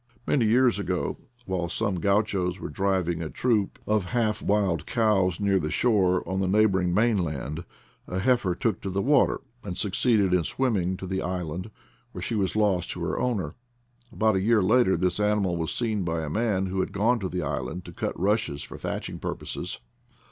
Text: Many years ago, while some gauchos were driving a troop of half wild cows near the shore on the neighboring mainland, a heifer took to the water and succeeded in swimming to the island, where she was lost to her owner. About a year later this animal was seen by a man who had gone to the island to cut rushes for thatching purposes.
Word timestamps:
Many 0.25 0.45
years 0.45 0.79
ago, 0.79 1.17
while 1.45 1.69
some 1.69 1.99
gauchos 1.99 2.59
were 2.59 2.69
driving 2.69 3.21
a 3.21 3.29
troop 3.29 3.77
of 3.85 4.05
half 4.05 4.41
wild 4.41 4.87
cows 4.87 5.39
near 5.39 5.59
the 5.59 5.69
shore 5.69 6.27
on 6.27 6.39
the 6.39 6.47
neighboring 6.47 6.91
mainland, 6.91 7.63
a 8.07 8.17
heifer 8.17 8.55
took 8.55 8.81
to 8.81 8.89
the 8.89 9.03
water 9.03 9.41
and 9.63 9.77
succeeded 9.77 10.33
in 10.33 10.43
swimming 10.43 10.97
to 10.97 11.05
the 11.05 11.21
island, 11.21 11.69
where 12.13 12.21
she 12.23 12.33
was 12.33 12.55
lost 12.55 12.89
to 12.89 13.03
her 13.03 13.19
owner. 13.19 13.53
About 14.11 14.35
a 14.35 14.41
year 14.41 14.63
later 14.63 14.97
this 14.97 15.19
animal 15.19 15.55
was 15.55 15.71
seen 15.71 16.01
by 16.01 16.23
a 16.23 16.29
man 16.31 16.65
who 16.65 16.79
had 16.79 16.93
gone 16.93 17.19
to 17.19 17.29
the 17.29 17.43
island 17.43 17.85
to 17.85 17.91
cut 17.93 18.19
rushes 18.19 18.63
for 18.63 18.79
thatching 18.79 19.19
purposes. 19.19 19.81